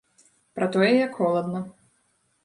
[0.59, 1.61] Пра тое, як холадна.